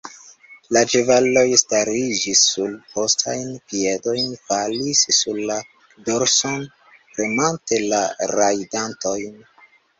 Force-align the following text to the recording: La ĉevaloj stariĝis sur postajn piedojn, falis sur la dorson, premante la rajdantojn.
La 0.75 0.81
ĉevaloj 0.93 1.43
stariĝis 1.63 2.41
sur 2.53 2.71
postajn 2.95 3.53
piedojn, 3.73 4.33
falis 4.49 5.05
sur 5.19 5.39
la 5.53 5.61
dorson, 6.09 6.67
premante 6.99 7.83
la 7.95 8.05
rajdantojn. 8.37 9.41